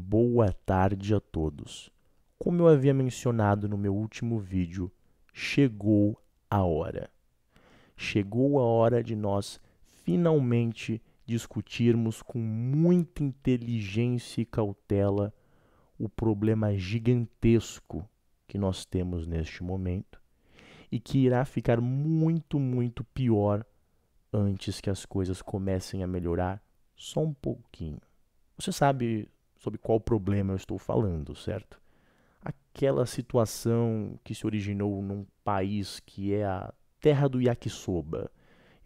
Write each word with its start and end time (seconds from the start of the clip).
Boa 0.00 0.52
tarde 0.64 1.12
a 1.12 1.18
todos. 1.18 1.90
Como 2.38 2.62
eu 2.62 2.68
havia 2.68 2.94
mencionado 2.94 3.68
no 3.68 3.76
meu 3.76 3.92
último 3.92 4.38
vídeo, 4.38 4.92
chegou 5.32 6.16
a 6.48 6.62
hora. 6.62 7.10
Chegou 7.96 8.60
a 8.60 8.62
hora 8.62 9.02
de 9.02 9.16
nós 9.16 9.60
finalmente 10.04 11.02
discutirmos 11.26 12.22
com 12.22 12.38
muita 12.38 13.24
inteligência 13.24 14.40
e 14.40 14.46
cautela 14.46 15.34
o 15.98 16.08
problema 16.08 16.76
gigantesco 16.76 18.08
que 18.46 18.56
nós 18.56 18.84
temos 18.84 19.26
neste 19.26 19.64
momento 19.64 20.22
e 20.92 21.00
que 21.00 21.18
irá 21.18 21.44
ficar 21.44 21.80
muito, 21.80 22.60
muito 22.60 23.02
pior 23.02 23.66
antes 24.32 24.80
que 24.80 24.88
as 24.88 25.04
coisas 25.04 25.42
comecem 25.42 26.04
a 26.04 26.06
melhorar 26.06 26.62
só 26.94 27.20
um 27.20 27.34
pouquinho. 27.34 28.00
Você 28.56 28.70
sabe 28.70 29.28
sobre 29.58 29.78
qual 29.78 30.00
problema 30.00 30.52
eu 30.52 30.56
estou 30.56 30.78
falando, 30.78 31.34
certo? 31.34 31.80
Aquela 32.40 33.04
situação 33.04 34.18
que 34.22 34.34
se 34.34 34.46
originou 34.46 35.02
num 35.02 35.26
país 35.44 36.00
que 36.00 36.32
é 36.32 36.46
a 36.46 36.72
terra 37.00 37.28
do 37.28 37.40
yakisoba. 37.40 38.30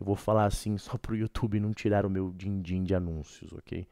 Eu 0.01 0.07
vou 0.07 0.17
falar 0.17 0.47
assim 0.47 0.79
só 0.79 0.97
para 0.97 1.13
o 1.13 1.17
YouTube 1.17 1.61
não 1.61 1.73
tirar 1.73 2.07
o 2.07 2.11
meu 2.11 2.33
din-din 2.33 2.83
de 2.83 2.95
anúncios, 2.95 3.53
ok? 3.53 3.87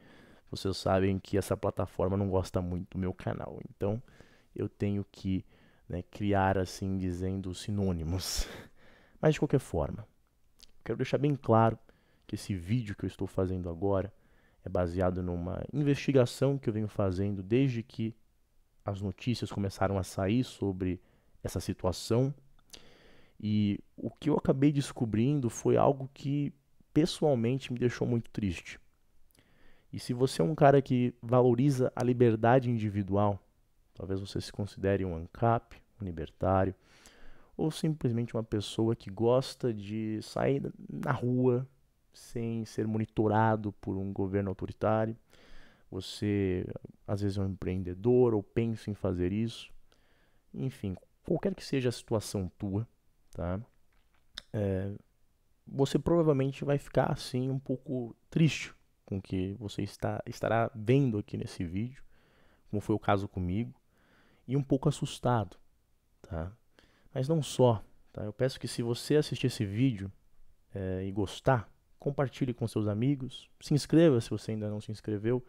Vocês 0.51 0.77
sabem 0.79 1.19
que 1.19 1.39
essa 1.39 1.57
plataforma 1.57 2.17
não 2.17 2.29
gosta 2.29 2.61
muito 2.61 2.93
do 2.93 2.99
meu 2.99 3.15
canal, 3.15 3.61
então 3.71 4.03
eu 4.57 4.69
tenho 4.69 5.07
que 5.13 5.45
né, 5.89 6.03
criar 6.03 6.59
assim 6.59 6.97
dizendo 6.97 7.55
sinônimos. 7.55 8.49
Mas 9.21 9.35
de 9.35 9.41
qualquer 9.41 9.61
forma, 9.61 10.07
quero 10.83 10.97
deixar 10.97 11.19
bem 11.19 11.37
claro 11.37 11.79
que 12.27 12.35
esse 12.35 12.55
vídeo 12.55 12.97
que 12.97 13.05
eu 13.05 13.09
estou 13.09 13.29
fazendo 13.29 13.69
agora 13.69 14.13
é 14.65 14.69
baseado 14.69 15.23
numa 15.23 15.63
investigação 15.73 16.59
que 16.59 16.69
eu 16.69 16.73
venho 16.73 16.89
fazendo 16.89 17.43
desde 17.43 17.83
que 17.83 18.15
as 18.85 19.01
notícias 19.01 19.51
começaram 19.51 19.99
a 19.99 20.03
sair 20.03 20.45
sobre 20.45 21.01
essa 21.43 21.61
situação. 21.61 22.35
E 23.41 23.79
o 23.97 24.11
que 24.11 24.29
eu 24.29 24.37
acabei 24.37 24.71
descobrindo 24.71 25.49
foi 25.49 25.77
algo 25.77 26.11
que 26.13 26.53
pessoalmente 26.93 27.73
me 27.73 27.79
deixou 27.79 28.07
muito 28.07 28.31
triste. 28.31 28.79
E 29.93 29.99
se 29.99 30.13
você 30.13 30.43
é 30.43 30.45
um 30.45 30.55
cara 30.55 30.81
que 30.81 31.15
valoriza 31.23 31.93
a 31.97 32.05
liberdade 32.05 32.71
individual, 32.71 33.41
talvez 33.95 34.21
você 34.21 34.41
se 34.41 34.53
considere 34.53 35.05
um 35.05 35.17
ANCAP, 35.17 35.77
um 36.01 36.05
libertário, 36.05 36.75
ou 37.57 37.71
simplesmente 37.71 38.35
uma 38.35 38.43
pessoa 38.43 38.95
que 38.95 39.11
gosta 39.11 39.73
de 39.73 40.21
sair 40.23 40.73
na 40.89 41.13
rua 41.13 41.67
sem 42.13 42.65
ser 42.65 42.87
monitorado 42.87 43.73
por 43.73 43.97
um 43.97 44.13
governo 44.13 44.51
autoritário. 44.51 45.17
Você 45.91 46.67
às 47.07 47.21
vezes 47.21 47.39
é 47.39 47.41
um 47.41 47.49
empreendedor 47.49 48.35
ou 48.35 48.43
pensa 48.43 48.91
em 48.91 48.95
fazer 48.95 49.33
isso. 49.33 49.73
Enfim, 50.55 50.97
qualquer 51.25 51.55
que 51.55 51.65
seja 51.65 51.89
a 51.89 51.93
situação 51.93 52.51
tua, 52.59 52.87
tá? 53.33 53.61
É, 54.53 54.93
você 55.67 55.99
provavelmente 55.99 56.65
vai 56.65 56.79
ficar 56.79 57.13
assim 57.13 57.49
um 57.51 57.59
pouco 57.59 58.17
triste 58.29 58.75
com 59.05 59.19
o 59.19 59.23
que 59.23 59.55
você 59.59 59.83
está, 59.83 60.23
estará 60.27 60.71
vendo 60.75 61.19
aqui 61.19 61.37
nesse 61.37 61.65
vídeo, 61.65 62.03
como 62.71 62.81
foi 62.81 62.95
o 62.95 62.99
caso 62.99 63.29
comigo, 63.29 63.75
e 64.47 64.57
um 64.57 64.63
pouco 64.63 64.89
assustado, 64.89 65.57
tá? 66.23 66.53
Mas 67.13 67.29
não 67.29 67.43
só, 67.43 67.85
tá? 68.13 68.23
Eu 68.23 68.33
peço 68.33 68.59
que 68.59 68.69
se 68.69 68.83
você 68.83 69.17
assistir 69.17 69.49
esse 69.49 69.65
vídeo 69.65 70.11
é, 70.75 71.05
e 71.05 71.11
gostar, 71.11 71.69
compartilhe 72.01 72.55
com 72.55 72.67
seus 72.67 72.89
amigos, 72.89 73.49
se 73.61 73.75
inscreva 73.75 74.21
se 74.21 74.31
você 74.31 74.53
ainda 74.53 74.69
não 74.69 74.81
se 74.81 74.91
inscreveu. 74.91 75.45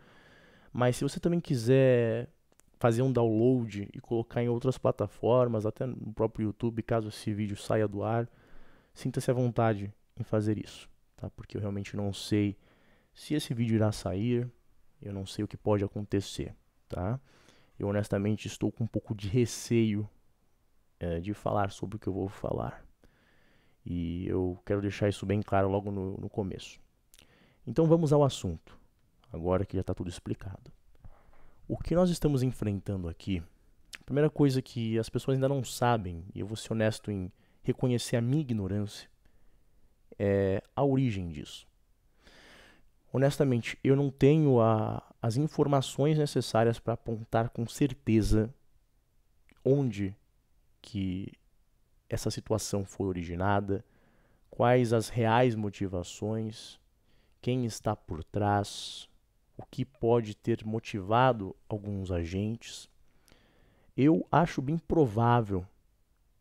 Mas 0.71 0.97
se 0.97 1.03
você 1.03 1.19
também 1.19 1.39
quiser 1.39 2.29
fazer 2.77 3.01
um 3.01 3.11
download 3.11 3.89
e 3.93 3.99
colocar 4.01 4.43
em 4.43 4.49
outras 4.49 4.77
plataformas, 4.77 5.65
até 5.65 5.85
no 5.85 6.13
próprio 6.13 6.45
YouTube, 6.45 6.83
caso 6.83 7.07
esse 7.07 7.33
vídeo 7.33 7.55
saia 7.55 7.87
do 7.87 8.03
ar, 8.03 8.29
sinta-se 8.93 9.31
à 9.31 9.33
vontade 9.33 9.93
em 10.19 10.23
fazer 10.23 10.57
isso, 10.57 10.89
tá? 11.15 11.29
Porque 11.29 11.55
eu 11.55 11.61
realmente 11.61 11.95
não 11.95 12.11
sei 12.11 12.57
se 13.13 13.33
esse 13.33 13.53
vídeo 13.53 13.75
irá 13.75 13.91
sair, 13.91 14.49
eu 15.01 15.13
não 15.13 15.25
sei 15.25 15.43
o 15.45 15.47
que 15.47 15.57
pode 15.57 15.83
acontecer, 15.83 16.53
tá? 16.89 17.19
Eu 17.79 17.87
honestamente 17.87 18.47
estou 18.47 18.71
com 18.71 18.83
um 18.83 18.87
pouco 18.87 19.15
de 19.15 19.27
receio 19.27 20.07
é, 20.99 21.19
de 21.19 21.33
falar 21.33 21.71
sobre 21.71 21.95
o 21.95 21.99
que 21.99 22.07
eu 22.07 22.13
vou 22.13 22.27
falar. 22.27 22.85
E 23.85 24.27
eu 24.27 24.59
quero 24.65 24.81
deixar 24.81 25.09
isso 25.09 25.25
bem 25.25 25.41
claro 25.41 25.69
logo 25.69 25.91
no, 25.91 26.17
no 26.17 26.29
começo. 26.29 26.79
Então 27.65 27.85
vamos 27.85 28.11
ao 28.11 28.23
assunto, 28.23 28.77
agora 29.31 29.65
que 29.65 29.77
já 29.77 29.81
está 29.81 29.93
tudo 29.93 30.09
explicado. 30.09 30.71
O 31.67 31.77
que 31.77 31.95
nós 31.95 32.09
estamos 32.09 32.43
enfrentando 32.43 33.07
aqui, 33.07 33.41
a 33.99 34.03
primeira 34.03 34.29
coisa 34.29 34.61
que 34.61 34.97
as 34.99 35.09
pessoas 35.09 35.35
ainda 35.35 35.47
não 35.47 35.63
sabem, 35.63 36.23
e 36.33 36.39
eu 36.39 36.47
vou 36.47 36.57
ser 36.57 36.73
honesto 36.73 37.11
em 37.11 37.31
reconhecer 37.63 38.17
a 38.17 38.21
minha 38.21 38.41
ignorância, 38.41 39.09
é 40.17 40.61
a 40.75 40.83
origem 40.83 41.29
disso. 41.29 41.67
Honestamente, 43.13 43.77
eu 43.83 43.95
não 43.95 44.09
tenho 44.09 44.61
a, 44.61 45.03
as 45.21 45.37
informações 45.37 46.17
necessárias 46.17 46.79
para 46.79 46.93
apontar 46.93 47.49
com 47.49 47.67
certeza 47.67 48.53
onde 49.63 50.15
que 50.81 51.31
essa 52.11 52.29
situação 52.29 52.83
foi 52.83 53.07
originada, 53.07 53.85
quais 54.49 54.91
as 54.91 55.07
reais 55.07 55.55
motivações, 55.55 56.77
quem 57.41 57.63
está 57.63 57.95
por 57.95 58.21
trás, 58.21 59.09
o 59.57 59.63
que 59.65 59.85
pode 59.85 60.35
ter 60.35 60.65
motivado 60.65 61.55
alguns 61.69 62.11
agentes. 62.11 62.89
Eu 63.95 64.27
acho 64.29 64.61
bem 64.61 64.77
provável 64.77 65.65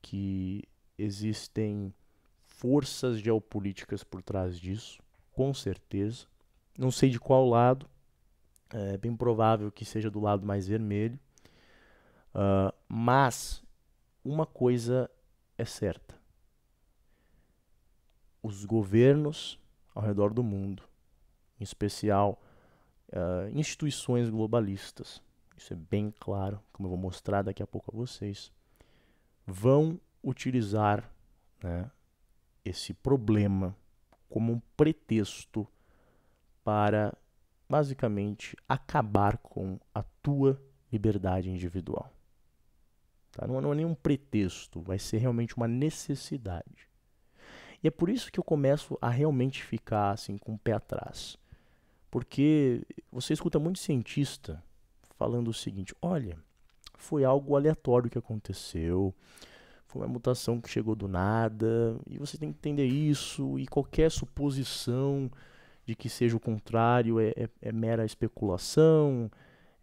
que 0.02 0.64
existem 0.98 1.94
forças 2.42 3.20
geopolíticas 3.20 4.02
por 4.02 4.22
trás 4.22 4.58
disso, 4.58 5.00
com 5.30 5.54
certeza. 5.54 6.26
Não 6.76 6.90
sei 6.90 7.10
de 7.10 7.20
qual 7.20 7.48
lado, 7.48 7.88
é 8.70 8.96
bem 8.96 9.14
provável 9.14 9.70
que 9.70 9.84
seja 9.84 10.10
do 10.10 10.18
lado 10.18 10.44
mais 10.44 10.66
vermelho. 10.66 11.18
Uh, 12.34 12.74
mas 12.88 13.62
uma 14.24 14.46
coisa 14.46 15.08
é 15.60 15.64
certa. 15.64 16.18
Os 18.42 18.64
governos 18.64 19.60
ao 19.94 20.02
redor 20.02 20.32
do 20.32 20.42
mundo, 20.42 20.82
em 21.58 21.62
especial 21.62 22.40
uh, 23.08 23.50
instituições 23.52 24.30
globalistas, 24.30 25.22
isso 25.56 25.74
é 25.74 25.76
bem 25.76 26.12
claro, 26.18 26.62
como 26.72 26.86
eu 26.86 26.90
vou 26.90 26.98
mostrar 26.98 27.42
daqui 27.42 27.62
a 27.62 27.66
pouco 27.66 27.94
a 27.94 27.96
vocês, 27.96 28.50
vão 29.46 30.00
utilizar 30.24 31.12
né, 31.62 31.90
esse 32.64 32.94
problema 32.94 33.76
como 34.28 34.54
um 34.54 34.60
pretexto 34.76 35.68
para 36.64 37.14
basicamente 37.68 38.56
acabar 38.66 39.36
com 39.38 39.78
a 39.94 40.02
tua 40.22 40.60
liberdade 40.90 41.50
individual. 41.50 42.10
Tá? 43.32 43.46
Não, 43.46 43.60
não 43.60 43.72
é 43.72 43.76
nenhum 43.76 43.94
pretexto, 43.94 44.80
vai 44.80 44.98
ser 44.98 45.18
realmente 45.18 45.56
uma 45.56 45.68
necessidade. 45.68 46.88
E 47.82 47.88
é 47.88 47.90
por 47.90 48.08
isso 48.08 48.30
que 48.30 48.38
eu 48.38 48.44
começo 48.44 48.98
a 49.00 49.08
realmente 49.08 49.62
ficar 49.62 50.10
assim 50.10 50.36
com 50.36 50.54
o 50.54 50.58
pé 50.58 50.72
atrás. 50.72 51.38
Porque 52.10 52.82
você 53.10 53.32
escuta 53.32 53.58
muito 53.58 53.78
cientista 53.78 54.62
falando 55.16 55.48
o 55.48 55.54
seguinte: 55.54 55.94
olha, 56.02 56.36
foi 56.98 57.24
algo 57.24 57.56
aleatório 57.56 58.10
que 58.10 58.18
aconteceu, 58.18 59.14
foi 59.86 60.02
uma 60.02 60.08
mutação 60.08 60.60
que 60.60 60.68
chegou 60.68 60.94
do 60.94 61.08
nada, 61.08 61.98
e 62.06 62.18
você 62.18 62.36
tem 62.36 62.52
que 62.52 62.58
entender 62.58 62.86
isso, 62.86 63.58
e 63.58 63.66
qualquer 63.66 64.10
suposição 64.10 65.30
de 65.86 65.94
que 65.94 66.08
seja 66.08 66.36
o 66.36 66.40
contrário 66.40 67.18
é, 67.18 67.30
é, 67.30 67.48
é 67.62 67.72
mera 67.72 68.04
especulação, 68.04 69.30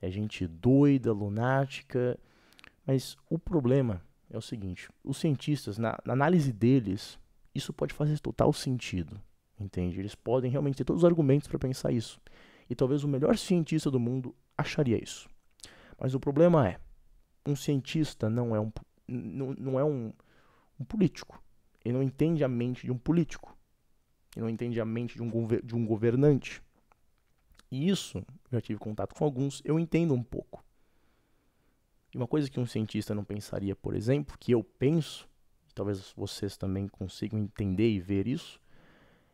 é 0.02 0.10
gente 0.10 0.46
doida, 0.46 1.12
lunática. 1.12 2.18
Mas 2.88 3.18
o 3.30 3.38
problema 3.38 4.02
é 4.30 4.38
o 4.38 4.42
seguinte: 4.42 4.90
os 5.04 5.18
cientistas, 5.18 5.78
na, 5.78 6.00
na 6.06 6.14
análise 6.14 6.54
deles, 6.54 7.20
isso 7.54 7.74
pode 7.74 7.94
fazer 7.94 8.18
total 8.20 8.54
sentido. 8.54 9.22
Entende? 9.60 10.00
Eles 10.00 10.16
podem 10.16 10.50
realmente 10.50 10.78
ter 10.78 10.86
todos 10.86 11.04
os 11.04 11.06
argumentos 11.06 11.48
para 11.48 11.60
pensar 11.60 11.92
isso. 11.92 12.22
E 12.70 12.76
talvez 12.76 13.04
o 13.04 13.08
melhor 13.08 13.38
cientista 13.38 13.92
do 13.92 14.00
mundo 14.00 14.34
acharia 14.58 15.02
isso. 15.02 15.28
Mas 16.00 16.14
o 16.14 16.20
problema 16.20 16.68
é: 16.68 16.80
um 17.46 17.56
cientista 17.56 18.30
não 18.30 18.56
é 18.56 18.60
um, 18.62 18.72
não, 19.08 19.54
não 19.54 19.80
é 19.80 19.84
um, 19.84 20.14
um 20.80 20.86
político. 20.86 21.44
Ele 21.84 21.96
não 21.96 22.04
entende 22.04 22.44
a 22.44 22.48
mente 22.48 22.86
de 22.86 22.92
um 22.92 22.98
político. 22.98 23.58
Ele 24.36 24.44
não 24.44 24.50
entende 24.50 24.80
a 24.80 24.86
mente 24.86 25.16
de 25.16 25.24
um, 25.24 25.48
de 25.64 25.76
um 25.76 25.86
governante. 25.86 26.62
E 27.72 27.90
isso, 27.90 28.24
já 28.52 28.62
tive 28.62 28.80
contato 28.80 29.16
com 29.16 29.26
alguns, 29.26 29.62
eu 29.66 29.80
entendo 29.80 30.14
um 30.14 30.24
pouco. 30.24 30.64
Uma 32.18 32.26
coisa 32.26 32.50
que 32.50 32.60
um 32.60 32.66
cientista 32.66 33.14
não 33.14 33.24
pensaria, 33.24 33.76
por 33.76 33.96
exemplo, 33.96 34.36
que 34.40 34.52
eu 34.52 34.64
penso, 34.64 35.30
e 35.70 35.74
talvez 35.76 36.12
vocês 36.18 36.58
também 36.58 36.88
consigam 36.88 37.38
entender 37.38 37.92
e 37.92 38.00
ver 38.00 38.26
isso, 38.26 38.60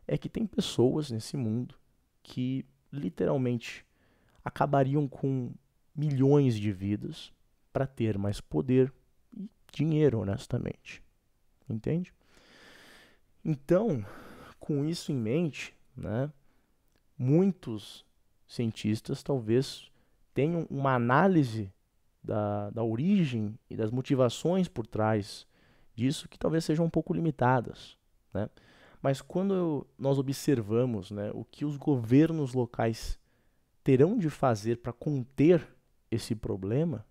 é 0.06 0.18
que 0.18 0.28
tem 0.28 0.46
pessoas 0.46 1.10
nesse 1.10 1.34
mundo 1.34 1.76
que 2.22 2.62
literalmente 2.92 3.86
acabariam 4.44 5.08
com 5.08 5.54
milhões 5.96 6.56
de 6.56 6.70
vidas 6.72 7.32
para 7.72 7.86
ter 7.86 8.18
mais 8.18 8.38
poder 8.38 8.92
e 9.34 9.48
dinheiro, 9.72 10.18
honestamente. 10.18 11.02
Entende? 11.66 12.12
Então, 13.42 14.04
com 14.60 14.84
isso 14.84 15.10
em 15.10 15.16
mente, 15.16 15.74
né, 15.96 16.30
muitos 17.16 18.04
cientistas 18.46 19.22
talvez 19.22 19.90
tenham 20.34 20.66
uma 20.68 20.94
análise 20.94 21.72
da, 22.24 22.70
da 22.70 22.82
origem 22.82 23.58
e 23.68 23.76
das 23.76 23.90
motivações 23.90 24.66
por 24.66 24.86
trás 24.86 25.46
disso 25.94 26.28
que 26.28 26.38
talvez 26.38 26.64
sejam 26.64 26.86
um 26.86 26.90
pouco 26.90 27.12
limitadas. 27.12 27.96
Né? 28.32 28.48
Mas 29.02 29.20
quando 29.20 29.86
nós 29.98 30.18
observamos 30.18 31.10
né, 31.10 31.30
o 31.34 31.44
que 31.44 31.64
os 31.64 31.76
governos 31.76 32.54
locais 32.54 33.18
terão 33.82 34.16
de 34.16 34.30
fazer 34.30 34.78
para 34.78 34.92
conter 34.92 35.68
esse 36.10 36.34
problema, 36.34 37.04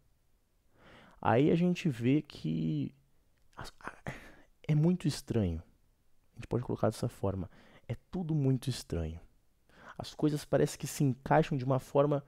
aí 1.22 1.52
a 1.52 1.56
gente 1.56 1.88
vê 1.88 2.22
que 2.22 2.94
é 4.68 4.74
muito 4.74 5.08
estranho. 5.08 5.62
A 6.32 6.36
gente 6.36 6.48
pode 6.48 6.64
colocar 6.64 6.90
dessa 6.90 7.08
forma. 7.08 7.50
É 7.88 7.96
tudo 8.10 8.34
muito 8.34 8.70
estranho. 8.70 9.20
As 9.96 10.16
coisas 10.16 10.44
parecem 10.44 10.80
que 10.80 10.88
se 10.88 11.04
encaixam 11.04 11.56
de 11.56 11.64
uma 11.64 11.80
forma 11.80 12.24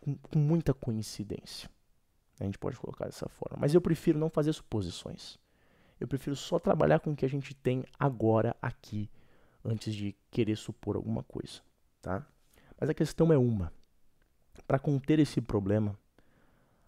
com, 0.00 0.38
muita 0.38 0.72
coincidência. 0.72 1.70
A 2.38 2.44
gente 2.44 2.58
pode 2.58 2.78
colocar 2.78 3.04
dessa 3.04 3.28
forma. 3.28 3.58
Mas 3.60 3.74
eu 3.74 3.80
prefiro 3.80 4.18
não 4.18 4.30
fazer 4.30 4.52
suposições. 4.52 5.38
Eu 5.98 6.08
prefiro 6.08 6.34
só 6.34 6.58
trabalhar 6.58 7.00
com 7.00 7.12
o 7.12 7.16
que 7.16 7.26
a 7.26 7.28
gente 7.28 7.54
tem 7.54 7.84
agora, 7.98 8.56
aqui, 8.62 9.10
antes 9.62 9.94
de 9.94 10.16
querer 10.30 10.56
supor 10.56 10.96
alguma 10.96 11.22
coisa. 11.22 11.60
Tá? 12.00 12.26
Mas 12.78 12.88
a 12.88 12.94
questão 12.94 13.30
é 13.32 13.36
uma. 13.36 13.72
Para 14.66 14.78
conter 14.78 15.18
esse 15.18 15.40
problema, 15.40 15.98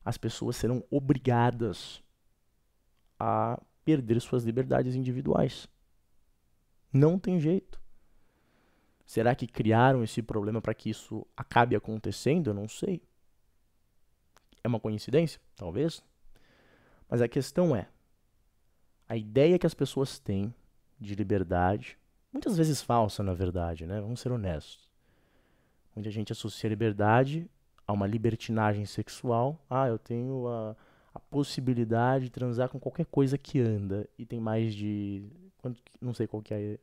as 0.02 0.16
pessoas 0.16 0.56
serão 0.56 0.82
obrigadas 0.90 2.02
a 3.18 3.60
perder 3.84 4.20
suas 4.20 4.44
liberdades 4.44 4.94
individuais. 4.94 5.68
Não 6.92 7.18
tem 7.18 7.38
jeito. 7.38 7.81
Será 9.04 9.34
que 9.34 9.46
criaram 9.46 10.02
esse 10.02 10.22
problema 10.22 10.60
para 10.60 10.74
que 10.74 10.90
isso 10.90 11.26
acabe 11.36 11.76
acontecendo? 11.76 12.50
Eu 12.50 12.54
não 12.54 12.68
sei. 12.68 13.02
É 14.62 14.68
uma 14.68 14.80
coincidência? 14.80 15.40
Talvez. 15.56 16.02
Mas 17.08 17.20
a 17.20 17.28
questão 17.28 17.74
é: 17.74 17.88
a 19.08 19.16
ideia 19.16 19.58
que 19.58 19.66
as 19.66 19.74
pessoas 19.74 20.18
têm 20.18 20.54
de 20.98 21.14
liberdade, 21.14 21.98
muitas 22.32 22.56
vezes 22.56 22.80
falsa, 22.80 23.22
na 23.22 23.34
verdade, 23.34 23.84
né? 23.84 24.00
Vamos 24.00 24.20
ser 24.20 24.30
honestos. 24.30 24.88
Muita 25.94 26.10
gente 26.10 26.32
associa 26.32 26.70
liberdade 26.70 27.50
a 27.86 27.92
uma 27.92 28.06
libertinagem 28.06 28.86
sexual. 28.86 29.62
Ah, 29.68 29.88
eu 29.88 29.98
tenho 29.98 30.48
a, 30.48 30.76
a 31.14 31.20
possibilidade 31.20 32.26
de 32.26 32.30
transar 32.30 32.68
com 32.68 32.80
qualquer 32.80 33.06
coisa 33.06 33.36
que 33.36 33.60
anda 33.60 34.08
e 34.18 34.24
tem 34.24 34.40
mais 34.40 34.74
de. 34.74 35.28
Não 36.00 36.14
sei 36.14 36.26
qual 36.26 36.42
que 36.42 36.54
é 36.54 36.78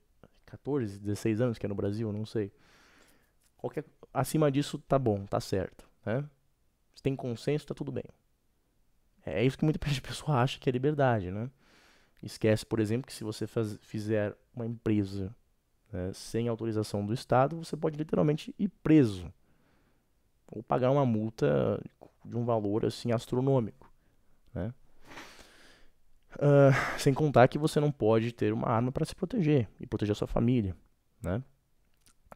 14, 0.49 0.99
16 0.99 1.41
anos 1.41 1.57
que 1.57 1.65
é 1.65 1.69
no 1.69 1.75
Brasil, 1.75 2.11
não 2.11 2.25
sei. 2.25 2.51
Qualquer, 3.57 3.85
acima 4.13 4.51
disso 4.51 4.77
tá 4.79 4.97
bom, 4.97 5.25
tá 5.25 5.39
certo, 5.39 5.87
né? 6.05 6.23
Se 6.95 7.03
tem 7.03 7.15
consenso, 7.15 7.67
tá 7.67 7.73
tudo 7.73 7.91
bem. 7.91 8.03
É 9.25 9.43
isso 9.43 9.57
que 9.57 9.63
muita 9.63 9.79
pessoa 10.01 10.37
acha 10.37 10.59
que 10.59 10.69
é 10.69 10.71
liberdade, 10.71 11.31
né? 11.31 11.49
Esquece, 12.21 12.65
por 12.65 12.79
exemplo, 12.79 13.07
que 13.07 13.13
se 13.13 13.23
você 13.23 13.47
faz, 13.47 13.77
fizer 13.81 14.35
uma 14.53 14.65
empresa 14.65 15.33
né, 15.91 16.11
sem 16.13 16.47
autorização 16.47 17.05
do 17.05 17.13
Estado, 17.13 17.57
você 17.57 17.77
pode 17.77 17.97
literalmente 17.97 18.53
ir 18.59 18.69
preso 18.83 19.31
ou 20.51 20.61
pagar 20.63 20.91
uma 20.91 21.05
multa 21.05 21.81
de 22.25 22.35
um 22.35 22.43
valor 22.43 22.85
assim 22.85 23.11
astronômico, 23.11 23.91
né? 24.53 24.73
Uh, 26.39 26.71
sem 26.97 27.13
contar 27.13 27.49
que 27.49 27.57
você 27.57 27.81
não 27.81 27.91
pode 27.91 28.31
ter 28.31 28.53
uma 28.53 28.69
arma 28.69 28.93
para 28.93 29.03
se 29.03 29.13
proteger 29.13 29.67
e 29.77 29.85
proteger 29.85 30.13
a 30.13 30.15
sua 30.15 30.27
família, 30.27 30.73
né? 31.21 31.43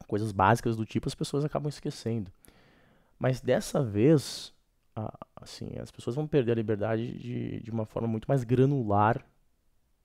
Coisas 0.06 0.30
básicas 0.30 0.76
do 0.76 0.84
tipo 0.84 1.08
as 1.08 1.14
pessoas 1.14 1.42
acabam 1.42 1.70
esquecendo. 1.70 2.30
Mas 3.18 3.40
dessa 3.40 3.82
vez, 3.82 4.52
assim, 5.36 5.70
as 5.80 5.90
pessoas 5.90 6.16
vão 6.16 6.26
perder 6.26 6.52
a 6.52 6.56
liberdade 6.56 7.16
de, 7.18 7.60
de 7.60 7.70
uma 7.70 7.86
forma 7.86 8.06
muito 8.06 8.26
mais 8.26 8.44
granular 8.44 9.24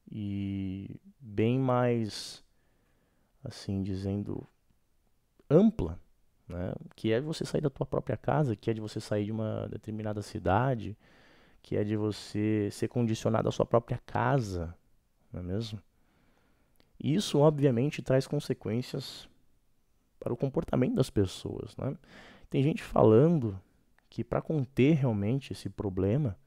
e 0.09 0.99
bem 1.19 1.59
mais, 1.59 2.41
assim, 3.43 3.83
dizendo 3.83 4.47
ampla, 5.49 5.99
né? 6.47 6.73
Que 6.95 7.11
é 7.11 7.19
você 7.19 7.43
sair 7.43 7.61
da 7.61 7.69
tua 7.69 7.85
própria 7.85 8.15
casa, 8.15 8.55
que 8.55 8.71
é 8.71 8.73
de 8.73 8.79
você 8.79 9.01
sair 9.01 9.25
de 9.25 9.31
uma 9.33 9.67
determinada 9.67 10.21
cidade, 10.21 10.97
que 11.61 11.77
é 11.77 11.83
de 11.83 11.95
você 11.95 12.69
ser 12.71 12.87
condicionado 12.87 13.47
à 13.47 13.51
sua 13.51 13.65
própria 13.65 14.01
casa, 14.05 14.75
não 15.31 15.41
é 15.41 15.43
mesmo? 15.43 15.81
Isso, 16.99 17.39
obviamente, 17.39 18.01
traz 18.01 18.27
consequências 18.27 19.29
para 20.19 20.33
o 20.33 20.37
comportamento 20.37 20.95
das 20.95 21.09
pessoas. 21.09 21.75
Né? 21.77 21.95
Tem 22.49 22.61
gente 22.61 22.83
falando 22.83 23.59
que 24.09 24.23
para 24.23 24.41
conter 24.41 24.95
realmente 24.95 25.53
esse 25.53 25.69
problema, 25.69 26.37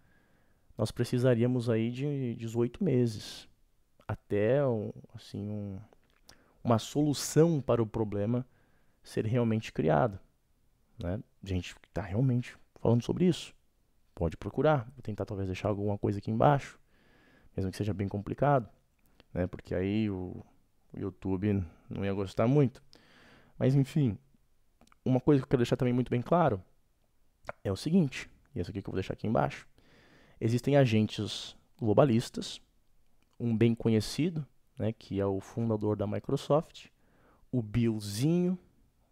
nós 0.76 0.91
precisaríamos 0.91 1.70
aí 1.70 1.91
de 1.91 2.35
18 2.35 2.85
meses 2.85 3.49
até 4.06 4.58
assim, 5.15 5.49
um, 5.49 5.79
uma 6.62 6.79
solução 6.79 7.61
para 7.61 7.82
o 7.82 7.87
problema 7.87 8.47
ser 9.03 9.25
realmente 9.25 9.73
criada. 9.73 10.20
Né? 10.99 11.20
Gente 11.43 11.75
que 11.75 11.88
está 11.88 12.03
realmente 12.03 12.56
falando 12.81 13.03
sobre 13.03 13.26
isso 13.26 13.55
pode 14.14 14.37
procurar. 14.37 14.85
Vou 14.94 15.03
tentar 15.03 15.25
talvez 15.25 15.49
deixar 15.49 15.69
alguma 15.69 15.99
coisa 15.99 16.19
aqui 16.19 16.31
embaixo, 16.31 16.79
mesmo 17.56 17.70
que 17.70 17.76
seja 17.76 17.93
bem 17.94 18.09
complicado, 18.09 18.69
né? 19.32 19.47
Porque 19.47 19.75
aí 19.75 20.09
o, 20.11 20.44
o 20.93 20.99
YouTube 20.99 21.64
não 21.88 22.05
ia 22.05 22.12
gostar 22.12 22.47
muito. 22.47 22.82
Mas 23.59 23.75
enfim, 23.75 24.19
uma 25.05 25.20
coisa 25.20 25.41
que 25.41 25.44
eu 25.44 25.49
quero 25.49 25.61
deixar 25.61 25.76
também 25.76 25.94
muito 25.94 26.11
bem 26.11 26.23
claro 26.23 26.62
é 27.64 27.73
o 27.73 27.76
seguinte, 27.76 28.31
e 28.55 28.61
essa 28.61 28.70
aqui 28.70 28.81
que 28.81 28.88
eu 28.88 28.93
vou 28.93 28.97
deixar 28.97 29.14
aqui 29.14 29.26
embaixo. 29.26 29.67
Existem 30.41 30.76
agentes 30.76 31.56
globalistas, 31.79 32.61
um 33.38 33.56
bem 33.56 33.75
conhecido, 33.75 34.47
né, 34.79 34.93
que 34.93 35.20
é 35.20 35.26
o 35.26 35.41
fundador 35.41 35.97
da 35.97 36.06
Microsoft, 36.06 36.87
o 37.50 37.61
Billzinho, 37.62 38.58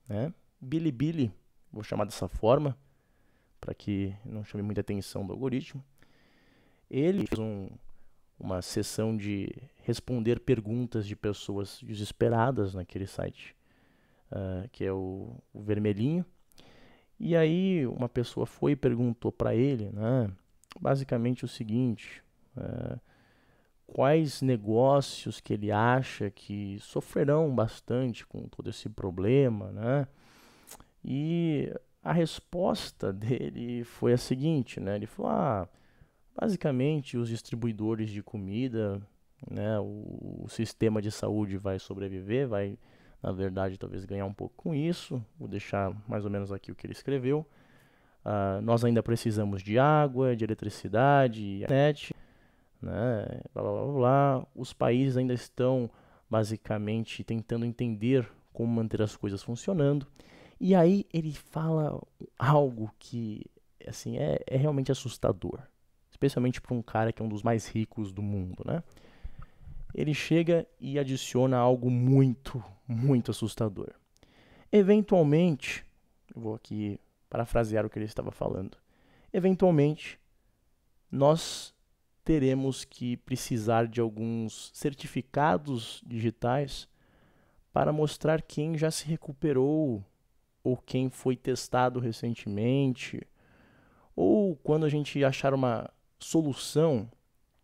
né, 0.08 0.32
Billy 0.60 0.92
Billy, 0.92 1.32
vou 1.72 1.82
chamar 1.82 2.04
dessa 2.04 2.28
forma, 2.28 2.76
para 3.60 3.74
que 3.74 4.14
não 4.24 4.42
chame 4.42 4.62
muita 4.62 4.80
atenção 4.80 5.26
do 5.26 5.32
algoritmo. 5.32 5.84
Ele 6.90 7.26
fez 7.26 7.38
um, 7.38 7.68
uma 8.38 8.62
sessão 8.62 9.16
de 9.16 9.48
responder 9.82 10.40
perguntas 10.40 11.06
de 11.06 11.14
pessoas 11.14 11.80
desesperadas 11.82 12.74
naquele 12.74 13.06
site, 13.06 13.54
uh, 14.32 14.68
que 14.70 14.84
é 14.84 14.92
o, 14.92 15.36
o, 15.52 15.60
vermelhinho. 15.60 16.24
E 17.18 17.36
aí 17.36 17.86
uma 17.86 18.08
pessoa 18.08 18.46
foi 18.46 18.72
e 18.72 18.76
perguntou 18.76 19.30
para 19.30 19.54
ele, 19.54 19.90
né, 19.90 20.30
basicamente 20.80 21.44
o 21.44 21.48
seguinte: 21.48 22.22
uh, 22.56 22.98
quais 23.86 24.40
negócios 24.40 25.40
que 25.40 25.52
ele 25.52 25.70
acha 25.70 26.30
que 26.30 26.78
sofrerão 26.80 27.54
bastante 27.54 28.26
com 28.26 28.48
todo 28.48 28.70
esse 28.70 28.88
problema, 28.88 29.70
né? 29.72 30.08
E 31.04 31.72
a 32.02 32.12
resposta 32.12 33.12
dele 33.12 33.84
foi 33.84 34.12
a 34.12 34.18
seguinte, 34.18 34.80
né? 34.80 34.96
Ele 34.96 35.06
falou: 35.06 35.30
ah, 35.30 35.68
basicamente 36.38 37.16
os 37.16 37.28
distribuidores 37.28 38.10
de 38.10 38.22
comida, 38.22 39.00
né? 39.50 39.78
O, 39.78 40.42
o, 40.44 40.48
sistema 40.48 41.00
de 41.02 41.10
saúde 41.10 41.58
vai 41.58 41.78
sobreviver, 41.78 42.48
vai, 42.48 42.78
na 43.22 43.32
verdade, 43.32 43.78
talvez 43.78 44.04
ganhar 44.04 44.26
um 44.26 44.32
pouco 44.32 44.54
com 44.56 44.74
isso. 44.74 45.22
Vou 45.38 45.48
deixar 45.48 45.94
mais 46.08 46.24
ou 46.24 46.30
menos 46.30 46.50
aqui 46.52 46.72
o 46.72 46.74
que 46.74 46.86
ele 46.86 46.92
escreveu. 46.92 47.46
Uh, 48.24 48.60
nós 48.62 48.84
ainda 48.84 49.02
precisamos 49.02 49.62
de 49.62 49.78
água, 49.78 50.36
de 50.36 50.44
eletricidade, 50.44 51.62
internet, 51.62 52.14
né? 52.80 53.26
Blá, 53.52 53.62
blá, 53.62 53.72
blá, 53.72 53.92
blá. 53.92 54.46
Os 54.54 54.72
países 54.72 55.16
ainda 55.16 55.34
estão 55.34 55.90
basicamente 56.28 57.24
tentando 57.24 57.64
entender 57.64 58.26
como 58.52 58.72
manter 58.72 59.02
as 59.02 59.16
coisas 59.16 59.42
funcionando. 59.42 60.06
E 60.60 60.74
aí 60.74 61.06
ele 61.10 61.32
fala 61.32 61.98
algo 62.38 62.92
que 62.98 63.46
assim 63.88 64.18
é, 64.18 64.38
é 64.46 64.58
realmente 64.58 64.92
assustador, 64.92 65.58
especialmente 66.10 66.60
para 66.60 66.74
um 66.74 66.82
cara 66.82 67.12
que 67.12 67.22
é 67.22 67.24
um 67.24 67.28
dos 67.28 67.42
mais 67.42 67.66
ricos 67.66 68.12
do 68.12 68.20
mundo, 68.20 68.62
né? 68.66 68.82
Ele 69.94 70.12
chega 70.12 70.66
e 70.78 70.98
adiciona 70.98 71.56
algo 71.56 71.90
muito, 71.90 72.62
muito 72.86 73.30
assustador. 73.30 73.88
Eventualmente, 74.70 75.84
eu 76.34 76.42
vou 76.42 76.54
aqui 76.54 77.00
parafrasear 77.28 77.86
o 77.86 77.90
que 77.90 77.98
ele 77.98 78.04
estava 78.04 78.30
falando. 78.30 78.76
Eventualmente, 79.32 80.20
nós 81.10 81.74
teremos 82.22 82.84
que 82.84 83.16
precisar 83.16 83.88
de 83.88 84.00
alguns 84.00 84.70
certificados 84.74 86.02
digitais 86.06 86.86
para 87.72 87.92
mostrar 87.92 88.42
quem 88.42 88.76
já 88.76 88.90
se 88.90 89.06
recuperou 89.06 90.04
ou 90.62 90.76
quem 90.76 91.10
foi 91.10 91.36
testado 91.36 91.98
recentemente, 92.00 93.26
Ou 94.14 94.56
quando 94.56 94.84
a 94.84 94.88
gente 94.88 95.24
achar 95.24 95.54
uma 95.54 95.88
solução, 96.18 97.10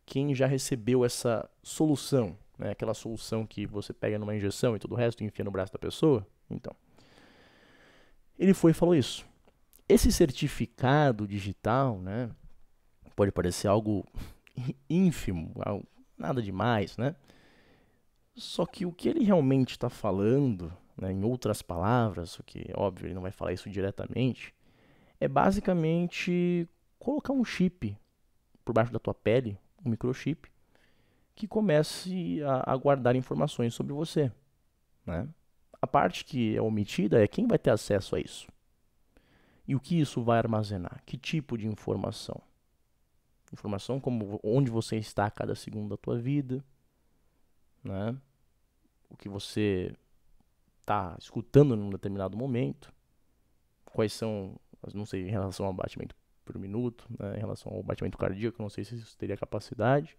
quem 0.07 0.35
já 0.35 0.47
recebeu 0.47 1.05
essa 1.05 1.49
solução, 1.63 2.39
né? 2.57 2.71
aquela 2.71 2.95
solução 2.95 3.45
que 3.45 3.67
você 3.67 3.93
pega 3.93 4.19
numa 4.19 4.35
injeção 4.35 4.75
e 4.75 4.79
todo 4.79 4.93
o 4.93 4.97
resto 4.97 5.23
enfia 5.23 5.45
no 5.45 5.51
braço 5.51 5.73
da 5.73 5.79
pessoa, 5.79 6.27
então. 6.49 6.75
Ele 8.39 8.55
foi 8.55 8.71
e 8.71 8.75
falou 8.75 8.95
isso. 8.95 9.27
Esse 9.89 10.11
certificado 10.11 11.27
digital, 11.27 11.99
né, 11.99 12.31
pode 13.15 13.33
parecer 13.33 13.69
algo 13.69 14.07
ínfimo, 14.89 15.53
algo, 15.61 15.87
nada 16.17 16.43
demais, 16.43 16.97
né? 16.97 17.15
Só 18.35 18.67
que 18.67 18.85
o 18.85 18.93
que 18.93 19.09
ele 19.09 19.25
realmente 19.25 19.71
está 19.71 19.89
falando, 19.89 20.73
né, 20.97 21.13
em 21.13 21.25
outras 21.25 21.63
palavras, 21.63 22.39
o 22.39 22.43
que 22.43 22.71
óbvio 22.75 23.07
ele 23.07 23.15
não 23.15 23.23
vai 23.23 23.31
falar 23.31 23.53
isso 23.53 23.69
diretamente, 23.69 24.55
é 25.21 25.29
basicamente 25.29 26.69
colocar 26.99 27.33
um 27.33 27.45
chip 27.45 27.97
por 28.65 28.73
baixo 28.73 28.93
da 28.93 28.99
tua 28.99 29.15
pele, 29.15 29.59
um 29.85 29.91
microchip, 29.91 30.51
que 31.35 31.47
comece 31.47 32.43
a, 32.43 32.73
a 32.73 32.77
guardar 32.77 33.15
informações 33.15 33.75
sobre 33.75 33.93
você. 33.93 34.33
Né? 35.05 35.29
A 35.81 35.87
parte 35.87 36.25
que 36.25 36.57
é 36.57 36.63
omitida 36.63 37.23
é 37.23 37.29
quem 37.29 37.47
vai 37.47 37.59
ter 37.59 37.71
acesso 37.71 38.17
a 38.17 38.21
isso. 38.21 38.49
E 39.69 39.75
o 39.75 39.81
que 39.81 40.01
isso 40.01 40.23
vai 40.23 40.39
armazenar? 40.39 41.03
Que 41.05 41.19
tipo 41.19 41.59
de 41.59 41.67
informação? 41.67 42.41
Informação 43.53 44.01
como 44.01 44.41
onde 44.43 44.71
você 44.71 44.97
está 44.97 45.27
a 45.27 45.31
cada 45.31 45.55
segundo 45.55 45.91
da 45.91 45.97
tua 45.97 46.19
vida, 46.19 46.65
né? 47.83 48.17
O 49.09 49.17
que 49.17 49.29
você 49.29 49.95
está 50.87 51.17
escutando 51.19 51.77
num 51.77 51.91
determinado 51.91 52.37
momento, 52.37 52.95
quais 53.87 54.13
são, 54.13 54.55
não 54.95 55.05
sei, 55.05 55.27
em 55.27 55.31
relação 55.31 55.67
ao 55.67 55.73
batimento 55.73 56.15
por 56.45 56.57
minuto, 56.59 57.05
né? 57.19 57.37
em 57.37 57.41
relação 57.41 57.73
ao 57.73 57.83
batimento 57.83 58.17
cardíaco, 58.17 58.63
não 58.63 58.71
sei 58.71 58.85
se 58.85 58.95
isso 58.95 59.19
teria 59.19 59.37
capacidade. 59.37 60.17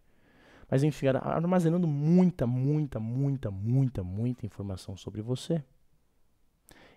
Mas 0.69 0.83
enfim, 0.83 1.07
armazenando 1.07 1.87
muita, 1.87 2.45
muita, 2.45 2.99
muita, 2.99 3.49
muita, 3.49 4.03
muita 4.03 4.45
informação 4.45 4.97
sobre 4.97 5.21
você. 5.21 5.63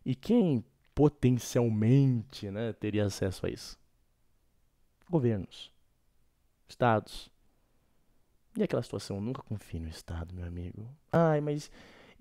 E 0.05 0.17
quem 0.17 0.65
potencialmente 0.93 2.51
né, 2.51 2.73
teria 2.73 3.07
acesso 3.07 3.47
a 3.47 3.49
isso? 3.49 3.79
Governos, 5.09 5.73
estados. 6.69 7.31
E 8.57 8.65
aquela 8.65 8.83
situação, 8.83 9.21
nunca 9.21 9.43
confie 9.43 9.79
no 9.79 9.89
Estado, 9.89 10.35
meu 10.35 10.45
amigo. 10.45 10.91
Ai, 11.13 11.41
mas 11.41 11.71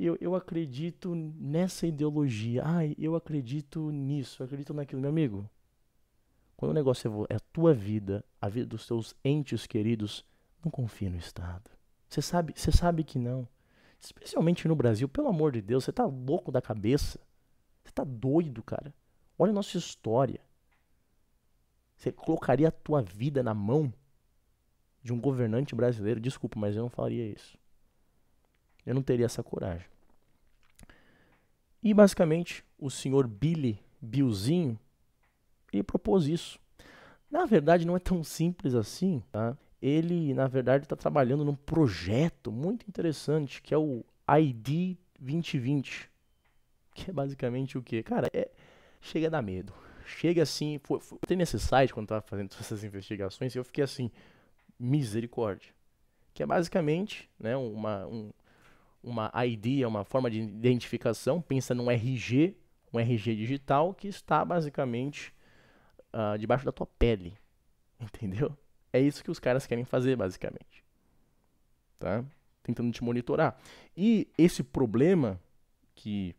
eu, 0.05 0.17
eu 0.21 0.35
acredito 0.35 1.13
nessa 1.13 1.85
ideologia. 1.85 2.63
Ai, 2.65 2.95
eu 2.97 3.15
acredito 3.15 3.91
nisso, 3.91 4.41
eu 4.41 4.45
acredito 4.45 4.73
naquilo, 4.73 5.01
meu 5.01 5.09
amigo. 5.09 5.49
Quando 6.55 6.71
o 6.71 6.75
negócio 6.75 7.25
é, 7.29 7.33
é 7.33 7.35
a 7.37 7.39
tua 7.39 7.73
vida, 7.73 8.23
a 8.41 8.47
vida 8.47 8.65
dos 8.65 8.87
teus 8.87 9.15
entes 9.23 9.67
queridos, 9.67 10.25
não 10.63 10.71
confia 10.71 11.09
no 11.09 11.17
Estado. 11.17 11.69
Você 12.07 12.21
sabe, 12.21 12.53
você 12.55 12.71
sabe 12.71 13.03
que 13.03 13.19
não. 13.19 13.47
Especialmente 13.99 14.67
no 14.67 14.75
Brasil, 14.75 15.07
pelo 15.09 15.27
amor 15.27 15.51
de 15.51 15.61
Deus, 15.61 15.83
você 15.83 15.91
tá 15.91 16.05
louco 16.05 16.51
da 16.51 16.61
cabeça. 16.61 17.19
Você 17.83 17.91
tá 17.91 18.03
doido, 18.03 18.63
cara. 18.63 18.93
Olha 19.37 19.51
a 19.51 19.53
nossa 19.53 19.77
história. 19.77 20.39
Você 21.95 22.11
colocaria 22.11 22.69
a 22.69 22.71
tua 22.71 23.01
vida 23.01 23.43
na 23.43 23.53
mão 23.53 23.93
de 25.03 25.11
um 25.11 25.19
governante 25.19 25.75
brasileiro? 25.75 26.19
Desculpa, 26.19 26.57
mas 26.57 26.75
eu 26.75 26.83
não 26.83 26.89
faria 26.89 27.25
isso. 27.25 27.57
Eu 28.85 28.95
não 28.95 29.01
teria 29.01 29.25
essa 29.25 29.43
coragem. 29.43 29.85
E 31.81 31.93
basicamente, 31.93 32.63
o 32.77 32.89
senhor 32.89 33.27
Billy 33.27 33.79
Billzinho, 34.01 34.79
ele 35.71 35.83
propôs 35.83 36.27
isso. 36.27 36.59
Na 37.29 37.45
verdade, 37.45 37.85
não 37.85 37.95
é 37.95 37.99
tão 37.99 38.23
simples 38.23 38.73
assim, 38.73 39.23
tá? 39.31 39.55
ele, 39.81 40.33
na 40.33 40.47
verdade, 40.47 40.85
está 40.85 40.95
trabalhando 40.95 41.45
num 41.45 41.55
projeto 41.55 42.51
muito 42.51 42.85
interessante, 42.87 43.61
que 43.61 43.73
é 43.73 43.77
o 43.77 44.03
ID 44.39 44.97
2020. 45.19 46.09
Que 46.93 47.11
é 47.11 47.13
basicamente 47.13 47.77
o 47.77 47.81
quê? 47.81 48.03
Cara, 48.03 48.29
é, 48.33 48.49
chega 48.99 49.27
a 49.27 49.29
dar 49.29 49.41
medo. 49.41 49.73
Chega 50.05 50.43
assim, 50.43 50.79
foi, 50.83 50.99
foi, 50.99 51.17
tem 51.25 51.37
nesse 51.37 51.57
site, 51.59 51.93
quando 51.93 52.05
estava 52.05 52.21
fazendo 52.21 52.49
essas 52.59 52.83
investigações, 52.83 53.55
eu 53.55 53.63
fiquei 53.63 53.83
assim, 53.83 54.11
misericórdia. 54.77 55.71
Que 56.33 56.43
é 56.43 56.45
basicamente 56.45 57.29
né, 57.39 57.55
uma, 57.55 58.05
um, 58.07 58.31
uma 59.03 59.31
ID, 59.45 59.81
é 59.81 59.87
uma 59.87 60.03
forma 60.03 60.29
de 60.29 60.39
identificação, 60.39 61.41
pensa 61.41 61.73
num 61.73 61.89
RG, 61.89 62.55
um 62.93 62.99
RG 62.99 63.35
digital, 63.35 63.93
que 63.93 64.07
está 64.07 64.43
basicamente 64.43 65.33
uh, 66.13 66.37
debaixo 66.37 66.65
da 66.65 66.71
tua 66.71 66.87
pele. 66.87 67.37
Entendeu? 67.99 68.55
É 68.91 68.99
isso 68.99 69.23
que 69.23 69.31
os 69.31 69.39
caras 69.39 69.65
querem 69.65 69.85
fazer, 69.85 70.15
basicamente. 70.15 70.83
Tá? 71.97 72.23
Tentando 72.63 72.91
te 72.91 73.03
monitorar. 73.03 73.57
E 73.95 74.27
esse 74.37 74.63
problema 74.63 75.39
que 75.95 76.35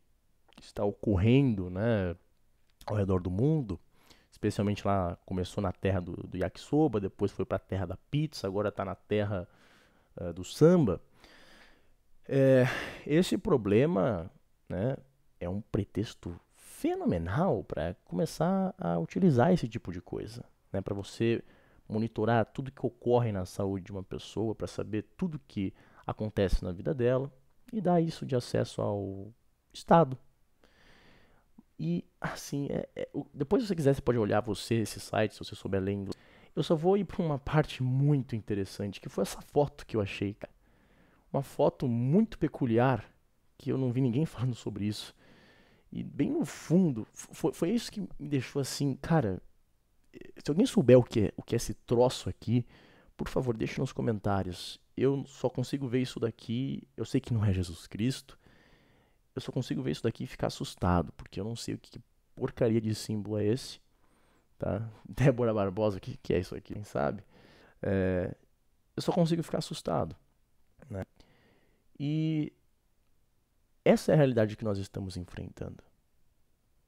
está 0.59 0.85
ocorrendo 0.85 1.71
né, 1.71 2.17
ao 2.87 2.97
redor 2.97 3.21
do 3.21 3.31
mundo, 3.31 3.79
especialmente 4.31 4.87
lá, 4.87 5.17
começou 5.25 5.63
na 5.63 5.73
terra 5.73 6.01
do, 6.01 6.17
do 6.27 6.37
yakisoba, 6.37 7.01
depois 7.01 7.31
foi 7.31 7.45
para 7.45 7.57
a 7.57 7.61
terra 7.61 7.87
da 7.87 7.97
pizza, 8.11 8.47
agora 8.47 8.69
está 8.69 8.85
na 8.85 8.95
terra 8.95 9.49
uh, 10.21 10.33
do 10.33 10.45
samba. 10.45 11.01
É, 12.29 12.65
esse 13.07 13.37
problema 13.37 14.31
né, 14.69 14.97
é 15.39 15.49
um 15.49 15.61
pretexto 15.61 16.39
fenomenal 16.55 17.65
para 17.65 17.95
começar 18.05 18.75
a 18.79 18.99
utilizar 18.99 19.53
esse 19.53 19.69
tipo 19.69 19.93
de 19.93 20.01
coisa. 20.01 20.45
Né, 20.73 20.81
para 20.81 20.95
você 20.95 21.43
monitorar 21.89 22.47
tudo 22.47 22.71
que 22.71 22.87
ocorre 22.87 23.33
na 23.33 23.45
saúde 23.45 23.87
de 23.87 23.93
uma 23.93 24.03
pessoa, 24.03 24.55
para 24.55 24.67
saber 24.67 25.03
tudo 25.17 25.41
que 25.47 25.75
acontece 26.07 26.63
na 26.65 26.73
vida 26.73 26.95
dela 26.95 27.33
e 27.73 27.81
dar 27.81 28.01
isso 28.01 28.25
de 28.25 28.37
acesso 28.37 28.81
ao 28.81 29.33
Estado. 29.73 30.17
E 31.79 32.05
assim, 32.21 32.69
é, 32.71 32.89
é, 32.95 33.09
depois 33.33 33.63
se 33.63 33.69
você 33.69 33.75
quiser, 33.75 33.95
você 33.95 34.03
pode 34.03 34.19
olhar 34.19 34.41
você, 34.41 34.77
esse 34.77 35.01
site, 35.01 35.33
se 35.33 35.39
você 35.39 35.55
souber 35.55 35.83
lendo. 35.83 36.13
Eu 36.55 36.63
só 36.63 36.75
vou 36.77 36.97
ir 36.97 37.05
para 37.05 37.23
uma 37.23 37.39
parte 37.41 37.83
muito 37.83 38.37
interessante, 38.37 39.01
que 39.01 39.09
foi 39.09 39.23
essa 39.23 39.41
foto 39.41 39.87
que 39.87 39.97
eu 39.97 40.01
achei, 40.01 40.35
cara. 40.35 40.53
Uma 41.33 41.43
foto 41.43 41.87
muito 41.87 42.39
peculiar, 42.39 43.05
que 43.57 43.71
eu 43.71 43.79
não 43.79 43.93
vi 43.93 44.01
ninguém 44.01 44.25
falando 44.27 44.55
sobre 44.55 44.87
isso. 44.87 45.15
E 45.93 46.03
bem 46.03 46.31
no 46.31 46.45
fundo, 46.45 47.07
foi, 47.13 47.53
foi 47.53 47.71
isso 47.71 47.91
que 47.91 48.01
me 48.01 48.29
deixou 48.29 48.61
assim, 48.61 48.95
cara, 48.95 49.43
se 50.13 50.51
alguém 50.51 50.67
souber 50.67 50.99
o 50.99 51.03
que, 51.03 51.21
é, 51.27 51.33
o 51.37 51.43
que 51.43 51.55
é 51.55 51.57
esse 51.57 51.75
troço 51.75 52.29
aqui, 52.29 52.65
por 53.17 53.29
favor, 53.29 53.57
deixe 53.57 53.81
nos 53.81 53.93
comentários. 53.93 54.81
Eu 54.97 55.25
só 55.27 55.51
consigo 55.51 55.87
ver 55.89 56.01
isso 56.01 56.19
daqui. 56.19 56.87
Eu 56.97 57.05
sei 57.05 57.21
que 57.21 57.35
não 57.35 57.45
é 57.45 57.53
Jesus 57.53 57.87
Cristo. 57.87 58.39
Eu 59.35 59.43
só 59.43 59.53
consigo 59.53 59.83
ver 59.83 59.93
isso 59.93 60.03
daqui 60.03 60.25
e 60.25 60.27
ficar 60.27 60.47
assustado, 60.49 61.13
porque 61.13 61.39
eu 61.41 61.45
não 61.45 61.55
sei 61.55 61.75
o 61.75 61.79
que, 61.79 61.91
que 61.93 62.01
porcaria 62.35 62.81
de 62.81 62.95
símbolo 62.95 63.39
é 63.39 63.45
esse. 63.45 63.81
Tá? 64.59 64.89
Débora 65.09 65.53
Barbosa, 65.53 65.99
o 65.99 66.01
que, 66.01 66.17
que 66.17 66.33
é 66.33 66.39
isso 66.39 66.55
aqui? 66.55 66.75
Quem 66.75 66.85
sabe? 66.85 67.23
É, 67.83 68.35
eu 68.97 69.03
só 69.03 69.13
consigo 69.13 69.43
ficar 69.43 69.59
assustado. 69.59 70.17
Né? 70.89 71.05
E 72.03 72.51
essa 73.85 74.11
é 74.11 74.15
a 74.15 74.17
realidade 74.17 74.57
que 74.57 74.65
nós 74.65 74.79
estamos 74.79 75.19
enfrentando. 75.19 75.85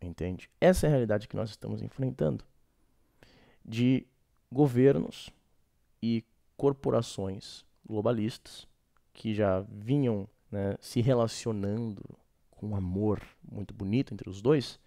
Entende? 0.00 0.48
Essa 0.58 0.86
é 0.86 0.88
a 0.88 0.90
realidade 0.90 1.28
que 1.28 1.36
nós 1.36 1.50
estamos 1.50 1.82
enfrentando 1.82 2.42
de 3.62 4.06
governos 4.50 5.30
e 6.02 6.24
corporações 6.56 7.62
globalistas 7.86 8.66
que 9.12 9.34
já 9.34 9.60
vinham 9.68 10.26
né, 10.50 10.76
se 10.80 11.02
relacionando 11.02 12.02
com 12.50 12.68
um 12.68 12.76
amor 12.76 13.20
muito 13.42 13.74
bonito 13.74 14.14
entre 14.14 14.30
os 14.30 14.40
dois, 14.40 14.80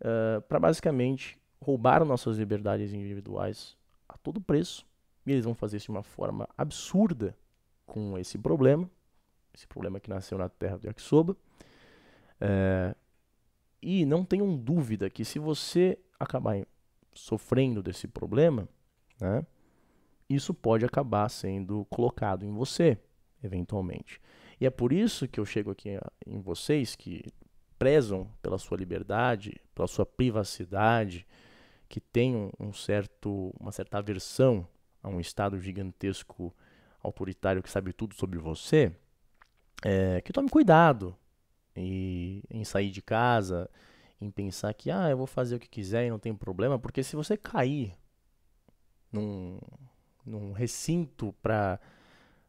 uh, 0.00 0.42
para 0.42 0.60
basicamente 0.60 1.38
roubar 1.58 2.04
nossas 2.04 2.36
liberdades 2.36 2.92
individuais 2.92 3.76
a 4.06 4.18
todo 4.18 4.42
preço. 4.42 4.86
E 5.24 5.32
eles 5.32 5.44
vão 5.44 5.54
fazer 5.54 5.78
isso 5.78 5.86
de 5.86 5.92
uma 5.92 6.02
forma 6.02 6.46
absurda 6.56 7.34
com 7.86 8.18
esse 8.18 8.36
problema, 8.36 8.90
esse 9.56 9.66
problema 9.66 9.98
que 9.98 10.10
nasceu 10.10 10.36
na 10.36 10.48
terra 10.48 10.76
do 10.76 10.86
Yakisoba. 10.86 11.36
Uh, 12.40 12.94
e 13.80 14.04
não 14.04 14.24
tenham 14.24 14.56
dúvida 14.56 15.08
que 15.08 15.24
se 15.24 15.38
você 15.38 15.98
acabar 16.20 16.66
sofrendo 17.14 17.82
desse 17.82 18.06
problema, 18.06 18.68
né, 19.18 19.46
isso 20.28 20.52
pode 20.52 20.84
acabar 20.84 21.28
sendo 21.30 21.86
colocado 21.86 22.44
em 22.44 22.52
você, 22.52 22.98
eventualmente. 23.42 24.20
E 24.60 24.66
é 24.66 24.70
por 24.70 24.92
isso 24.92 25.26
que 25.26 25.40
eu 25.40 25.46
chego 25.46 25.70
aqui 25.70 25.98
em 26.26 26.40
vocês 26.40 26.94
que 26.94 27.24
prezam 27.78 28.28
pela 28.42 28.58
sua 28.58 28.76
liberdade, 28.76 29.60
pela 29.74 29.86
sua 29.86 30.04
privacidade, 30.04 31.26
que 31.88 32.02
um, 32.34 32.50
um 32.58 32.72
certo, 32.72 33.54
uma 33.58 33.70
certa 33.70 33.98
aversão 33.98 34.66
a 35.02 35.08
um 35.08 35.20
Estado 35.20 35.60
gigantesco 35.60 36.54
autoritário 37.02 37.62
que 37.62 37.70
sabe 37.70 37.92
tudo 37.92 38.14
sobre 38.14 38.38
você, 38.38 38.92
é, 39.84 40.20
que 40.20 40.32
tome 40.32 40.48
cuidado 40.48 41.16
e, 41.76 42.42
em 42.50 42.64
sair 42.64 42.90
de 42.90 43.02
casa 43.02 43.68
em 44.20 44.30
pensar 44.30 44.72
que, 44.72 44.90
ah, 44.90 45.10
eu 45.10 45.16
vou 45.16 45.26
fazer 45.26 45.56
o 45.56 45.58
que 45.58 45.68
quiser 45.68 46.06
e 46.06 46.10
não 46.10 46.18
tem 46.18 46.34
problema, 46.34 46.78
porque 46.78 47.02
se 47.02 47.14
você 47.14 47.36
cair 47.36 47.94
num, 49.12 49.58
num 50.24 50.52
recinto 50.52 51.34
para 51.42 51.78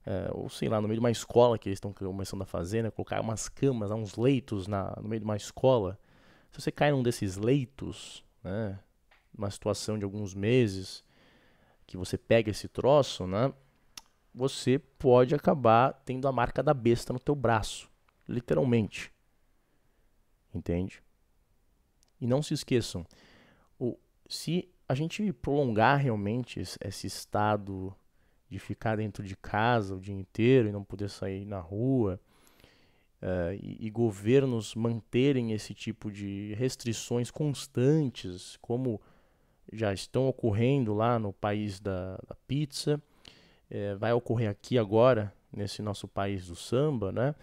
é, 0.07 0.29
ou 0.31 0.49
sei 0.49 0.69
lá, 0.69 0.79
no 0.79 0.87
meio 0.87 0.95
de 0.95 1.01
uma 1.01 1.11
escola 1.11 1.57
que 1.59 1.67
eles 1.67 1.75
estão 1.75 1.91
começando 1.91 2.41
a 2.41 2.45
fazer, 2.45 2.81
né? 2.81 2.89
Colocar 2.89 3.19
umas 3.19 3.49
camas, 3.49 3.91
uns 3.91 4.15
leitos 4.15 4.65
na, 4.65 4.95
no 5.01 5.09
meio 5.09 5.19
de 5.19 5.25
uma 5.25 5.35
escola. 5.35 5.99
Se 6.49 6.61
você 6.61 6.71
cai 6.71 6.91
num 6.91 7.03
desses 7.03 7.35
leitos, 7.35 8.23
né? 8.41 8.79
Uma 9.37 9.51
situação 9.51 9.99
de 9.99 10.05
alguns 10.05 10.33
meses, 10.33 11.03
que 11.85 11.97
você 11.97 12.17
pega 12.17 12.49
esse 12.51 12.69
troço, 12.69 13.27
né? 13.27 13.51
Você 14.37 14.77
pode 14.77 15.33
acabar 15.33 15.91
tendo 16.05 16.27
a 16.27 16.31
marca 16.31 16.61
da 16.61 16.71
besta 16.71 17.11
no 17.11 17.19
teu 17.19 17.33
braço, 17.33 17.89
literalmente. 18.29 19.11
Entende? 20.53 21.01
E 22.21 22.27
não 22.27 22.43
se 22.43 22.53
esqueçam, 22.53 23.03
o, 23.79 23.97
se 24.29 24.69
a 24.87 24.93
gente 24.93 25.33
prolongar 25.33 25.99
realmente 25.99 26.59
esse 26.59 27.07
estado 27.07 27.95
de 28.47 28.59
ficar 28.59 28.97
dentro 28.97 29.23
de 29.23 29.35
casa 29.35 29.95
o 29.95 29.99
dia 29.99 30.13
inteiro 30.13 30.69
e 30.69 30.71
não 30.71 30.83
poder 30.83 31.09
sair 31.09 31.43
na 31.43 31.59
rua, 31.59 32.21
uh, 33.23 33.53
e, 33.59 33.87
e, 33.87 33.89
governos 33.89 34.75
manterem 34.75 35.51
esse 35.51 35.73
tipo 35.73 36.11
de 36.11 36.53
restrições 36.53 37.31
constantes, 37.31 38.55
como 38.61 39.01
já 39.73 39.91
estão 39.91 40.27
ocorrendo 40.27 40.93
lá 40.93 41.17
no 41.17 41.33
país 41.33 41.79
da, 41.79 42.17
da 42.27 42.35
pizza, 42.47 43.01
é, 43.69 43.95
vai 43.95 44.13
ocorrer 44.13 44.49
aqui 44.49 44.77
agora, 44.77 45.33
nesse 45.51 45.81
nosso 45.81 46.07
país 46.07 46.47
do 46.47 46.55
samba, 46.55 47.11
né? 47.11 47.35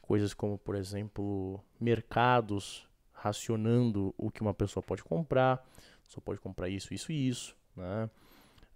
Coisas 0.00 0.34
como, 0.34 0.58
por 0.58 0.74
exemplo, 0.74 1.62
mercados 1.78 2.88
racionando 3.12 4.14
o 4.16 4.30
que 4.30 4.40
uma 4.40 4.54
pessoa 4.54 4.82
pode 4.82 5.04
comprar, 5.04 5.64
só 6.02 6.20
pode 6.20 6.40
comprar 6.40 6.68
isso, 6.68 6.92
isso 6.92 7.12
e 7.12 7.28
isso, 7.28 7.56
né? 7.76 8.10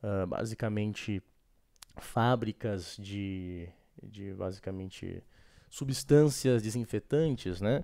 Uh, 0.02 0.26
basicamente 0.26 1.22
fábricas 1.96 2.96
de, 2.98 3.68
de 4.02 4.32
basicamente 4.34 5.22
substâncias 5.70 6.62
desinfetantes, 6.62 7.60
né? 7.60 7.82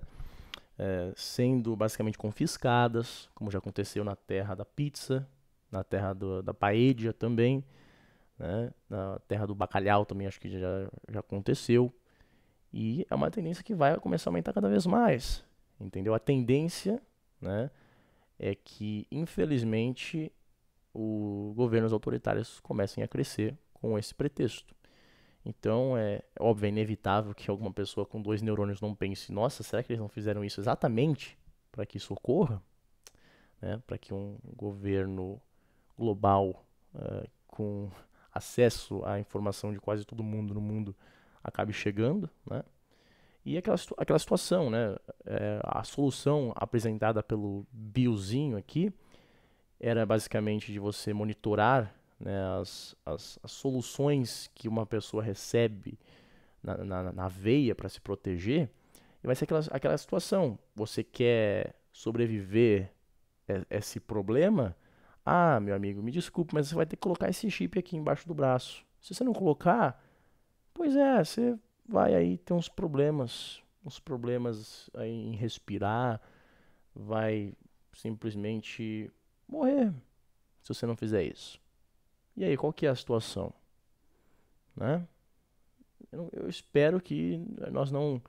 É, 0.79 1.13
sendo 1.15 1.75
basicamente 1.75 2.17
confiscadas, 2.17 3.29
como 3.35 3.51
já 3.51 3.59
aconteceu 3.59 4.03
na 4.03 4.15
terra 4.15 4.55
da 4.55 4.65
pizza, 4.65 5.27
na 5.71 5.83
terra 5.83 6.13
do, 6.13 6.41
da 6.41 6.53
paella 6.53 7.13
também, 7.13 7.63
né? 8.41 8.73
na 8.89 9.19
terra 9.27 9.45
do 9.45 9.53
bacalhau 9.53 10.03
também 10.03 10.25
acho 10.25 10.39
que 10.39 10.49
já, 10.49 10.89
já 11.07 11.19
aconteceu. 11.19 11.93
E 12.73 13.05
é 13.09 13.13
uma 13.15 13.29
tendência 13.29 13.63
que 13.63 13.75
vai 13.75 13.97
começar 13.99 14.29
a 14.29 14.31
aumentar 14.31 14.51
cada 14.51 14.67
vez 14.67 14.85
mais, 14.85 15.45
entendeu? 15.79 16.13
A 16.13 16.19
tendência 16.19 17.01
né, 17.39 17.69
é 18.39 18.55
que, 18.55 19.05
infelizmente, 19.11 20.31
os 20.93 21.53
governos 21.53 21.93
autoritários 21.93 22.59
comecem 22.61 23.03
a 23.03 23.07
crescer 23.07 23.55
com 23.73 23.97
esse 23.99 24.15
pretexto. 24.15 24.73
Então, 25.45 25.97
é 25.97 26.21
óbvio, 26.39 26.67
é 26.67 26.69
inevitável 26.69 27.35
que 27.35 27.49
alguma 27.49 27.71
pessoa 27.71 28.05
com 28.05 28.21
dois 28.21 28.41
neurônios 28.41 28.79
não 28.79 28.95
pense: 28.95 29.31
nossa, 29.31 29.63
será 29.63 29.83
que 29.83 29.91
eles 29.91 29.99
não 29.99 30.09
fizeram 30.09 30.43
isso 30.43 30.61
exatamente 30.61 31.37
para 31.71 31.85
que 31.85 31.97
isso 31.97 32.13
ocorra? 32.13 32.61
Né? 33.61 33.81
Para 33.85 33.97
que 33.97 34.13
um 34.13 34.37
governo 34.55 35.41
global 35.97 36.65
uh, 36.95 37.27
com 37.47 37.89
acesso 38.31 39.03
à 39.05 39.19
informação 39.19 39.73
de 39.73 39.79
quase 39.79 40.05
todo 40.05 40.23
mundo 40.23 40.53
no 40.53 40.61
mundo 40.61 40.95
acabe 41.43 41.73
chegando, 41.73 42.29
né? 42.49 42.63
E 43.43 43.57
aquela, 43.57 43.77
aquela 43.97 44.19
situação, 44.19 44.69
né? 44.69 44.95
É, 45.25 45.59
a 45.63 45.83
solução 45.83 46.53
apresentada 46.55 47.23
pelo 47.23 47.65
Billzinho 47.71 48.55
aqui 48.55 48.93
era 49.79 50.05
basicamente 50.05 50.71
de 50.71 50.79
você 50.79 51.11
monitorar 51.11 51.95
né, 52.19 52.39
as, 52.59 52.95
as, 53.03 53.39
as, 53.41 53.51
soluções 53.51 54.47
que 54.53 54.67
uma 54.67 54.85
pessoa 54.85 55.23
recebe 55.23 55.97
na, 56.61 56.77
na, 56.77 57.11
na 57.11 57.27
veia 57.27 57.73
para 57.73 57.89
se 57.89 57.99
proteger, 57.99 58.69
e 59.23 59.25
vai 59.27 59.35
ser 59.35 59.45
aquela, 59.45 59.61
aquela 59.71 59.97
situação. 59.97 60.57
Você 60.75 61.03
quer 61.03 61.75
sobreviver 61.91 62.91
a 63.49 63.75
esse 63.77 63.99
problema? 63.99 64.75
Ah, 65.25 65.59
meu 65.59 65.75
amigo, 65.75 66.01
me 66.01 66.11
desculpe, 66.11 66.53
mas 66.53 66.67
você 66.67 66.75
vai 66.75 66.85
ter 66.85 66.95
que 66.95 67.01
colocar 67.01 67.29
esse 67.29 67.49
chip 67.49 67.77
aqui 67.77 67.95
embaixo 67.95 68.27
do 68.27 68.33
braço. 68.33 68.85
Se 68.99 69.13
você 69.13 69.23
não 69.23 69.33
colocar, 69.33 70.03
pois 70.73 70.95
é, 70.95 71.23
você 71.23 71.57
vai 71.87 72.15
aí 72.15 72.37
ter 72.37 72.53
uns 72.53 72.69
problemas, 72.69 73.61
uns 73.85 73.99
problemas 73.99 74.89
aí 74.93 75.11
em 75.11 75.35
respirar, 75.35 76.21
vai 76.95 77.53
simplesmente 77.93 79.11
morrer 79.47 79.93
se 80.63 80.73
você 80.73 80.85
não 80.85 80.95
fizer 80.95 81.23
isso. 81.23 81.59
E 82.35 82.43
aí, 82.43 82.55
qual 82.55 82.71
que 82.71 82.85
é 82.85 82.89
a 82.89 82.95
situação? 82.95 83.53
Né? 84.75 85.05
Eu, 86.11 86.47
espero 86.47 87.01
que 87.01 87.37
nós 87.71 87.91
não 87.91 88.21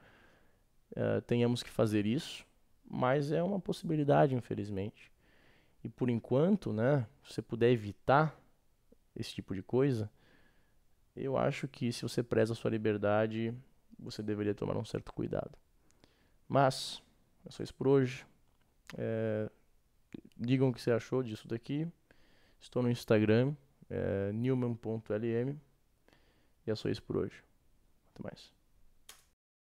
uh, 0.92 1.20
tenhamos 1.26 1.62
que 1.62 1.70
fazer 1.70 2.06
isso, 2.06 2.44
mas 2.88 3.30
é 3.30 3.42
uma 3.42 3.60
possibilidade, 3.60 4.34
infelizmente. 4.34 5.11
E 5.84 5.88
por 5.88 6.08
enquanto, 6.08 6.72
né, 6.72 7.06
se 7.24 7.34
você 7.34 7.42
puder 7.42 7.70
evitar 7.70 8.38
esse 9.16 9.34
tipo 9.34 9.54
de 9.54 9.62
coisa, 9.62 10.10
eu 11.14 11.36
acho 11.36 11.68
que 11.68 11.92
se 11.92 12.02
você 12.02 12.22
preza 12.22 12.52
a 12.52 12.56
sua 12.56 12.70
liberdade, 12.70 13.54
você 13.98 14.22
deveria 14.22 14.54
tomar 14.54 14.76
um 14.76 14.84
certo 14.84 15.12
cuidado. 15.12 15.52
Mas, 16.48 17.02
é 17.44 17.50
só 17.50 17.62
isso 17.62 17.74
por 17.74 17.88
hoje. 17.88 18.26
É, 18.96 19.50
digam 20.36 20.68
o 20.68 20.72
que 20.72 20.80
você 20.80 20.90
achou 20.90 21.22
disso 21.22 21.48
daqui. 21.48 21.86
Estou 22.60 22.82
no 22.82 22.90
Instagram, 22.90 23.54
é, 23.90 24.32
newman.lm. 24.32 25.56
E 26.66 26.70
é 26.70 26.74
só 26.74 26.88
isso 26.88 27.02
por 27.02 27.16
hoje. 27.16 27.42
Até 28.14 28.22
mais. 28.22 28.52